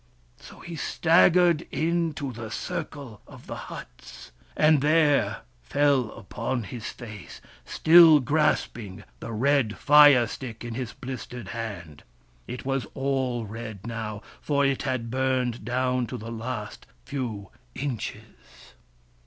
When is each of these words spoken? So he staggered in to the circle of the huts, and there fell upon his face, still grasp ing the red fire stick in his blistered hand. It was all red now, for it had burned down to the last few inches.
So 0.39 0.61
he 0.61 0.75
staggered 0.77 1.67
in 1.69 2.13
to 2.13 2.31
the 2.33 2.49
circle 2.49 3.21
of 3.27 3.45
the 3.45 3.55
huts, 3.69 4.31
and 4.57 4.81
there 4.81 5.41
fell 5.61 6.09
upon 6.13 6.63
his 6.63 6.87
face, 6.89 7.39
still 7.65 8.19
grasp 8.19 8.75
ing 8.79 9.03
the 9.19 9.31
red 9.31 9.77
fire 9.77 10.25
stick 10.25 10.65
in 10.65 10.73
his 10.73 10.91
blistered 10.91 11.49
hand. 11.49 12.01
It 12.47 12.65
was 12.65 12.87
all 12.95 13.45
red 13.45 13.85
now, 13.85 14.23
for 14.41 14.65
it 14.65 14.81
had 14.81 15.11
burned 15.11 15.63
down 15.63 16.07
to 16.07 16.17
the 16.17 16.31
last 16.31 16.87
few 17.05 17.51
inches. 17.75 18.73